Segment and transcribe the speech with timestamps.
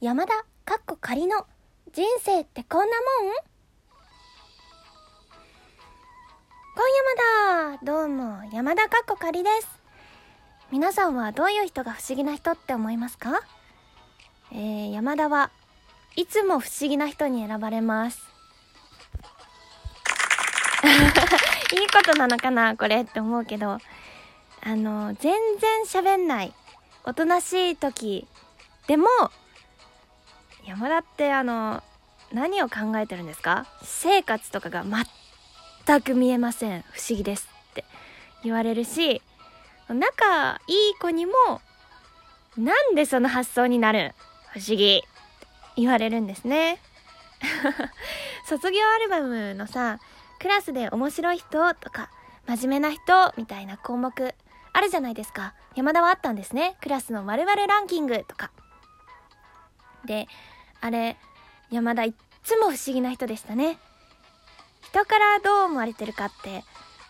[0.00, 0.32] 山田
[0.64, 1.44] かっこ仮の
[1.92, 3.34] 人生ってこんなもん？
[6.74, 6.88] 今
[7.68, 9.68] 山田どうも山田かっこ仮です。
[10.72, 13.42] 皆さんはどういう人が不思議な人って思いますか？
[14.52, 15.50] えー、山田は
[16.16, 18.22] いつも不思議な人に選ばれます。
[21.78, 23.76] いいことなのかなこれって思うけど。
[24.62, 26.52] あの全然喋んない
[27.04, 28.28] おとなしい時
[28.86, 29.06] でも
[30.70, 31.82] 山田ってあの
[32.32, 33.66] 何を考えてるんですか？
[33.82, 36.82] 生活とかが全く見えません。
[36.92, 37.84] 不思議ですって。
[38.44, 39.20] 言われるし
[39.88, 41.32] 仲いい子にも
[42.56, 44.14] なんでその発想になる
[44.52, 45.02] 不思議。
[45.74, 46.78] 言われるんですね。
[48.46, 49.98] 卒業アルバムのさ
[50.38, 52.10] クラスで面白い人とか
[52.46, 54.34] 真面目な人みたいな項目
[54.72, 55.54] あるじゃないですか。
[55.74, 56.76] 山田はあったんですね。
[56.80, 58.52] クラスの〇〇ランキングとか。
[60.04, 60.28] で
[60.80, 61.16] あれ
[61.70, 62.12] 山田いっ
[62.42, 63.78] つも不思議な人でしたね。
[64.82, 66.64] 人からどう思われてるかって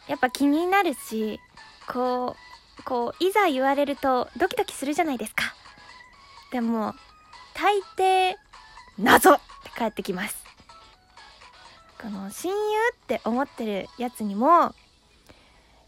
[0.07, 1.41] やっぱ気になるし
[1.89, 2.37] こ
[2.79, 5.55] うこういざ言われるとドキドキするじゃないですか。
[6.53, 6.95] でも
[7.55, 8.35] 大抵
[8.99, 10.37] 謎って返ってきます。
[12.01, 12.57] この親友
[12.93, 14.75] って思ってるやつにも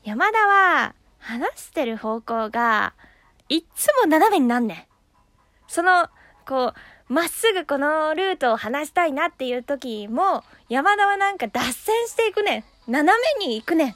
[0.04, 2.92] 山田は話してる方向が
[3.48, 4.84] いっつも斜めになんねん。
[5.68, 6.08] その
[6.46, 6.74] こう
[7.08, 12.64] まっすぐこのルートを話したいなっていう時も、山田はなんか脱線していくねん。
[12.90, 13.94] 斜めに行くねん。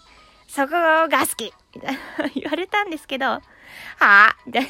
[0.48, 2.00] そこが好きみたいな
[2.34, 3.40] 言われたんですけど、は
[4.00, 4.68] あみたいな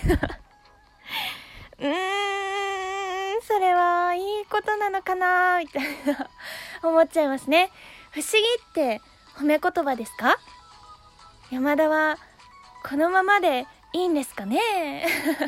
[1.79, 6.31] うーん、それはいいことなのかなみたいな
[6.83, 7.71] 思っちゃいますね。
[8.13, 8.39] 不思議
[8.71, 9.03] って
[9.37, 10.39] 褒め言葉ですか？
[11.51, 12.17] 山田は
[12.83, 14.59] このままでいいんですかね？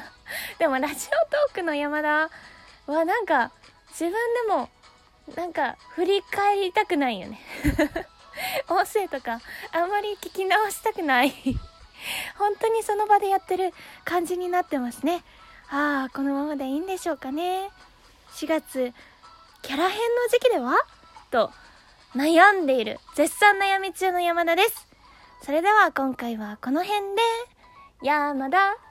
[0.59, 2.31] でもラジオトークの山田
[2.93, 3.53] はなんか
[3.91, 4.69] 自分でも
[5.37, 7.41] なんか振り返りたくないよね。
[8.69, 9.41] 音声とか
[9.73, 11.33] あんまり聞き直したくない。
[12.39, 15.25] 本当にその場でやってる感じになってますね。
[15.71, 17.71] ああこのままでいいんでしょうかね。
[18.33, 18.93] 4月
[19.63, 20.77] キャラ編の時期では？
[21.31, 21.53] と
[22.15, 24.87] 悩んでいる絶賛悩み中の山田です。
[25.43, 27.23] それでは今回はこの辺で。
[28.03, 28.88] 山田。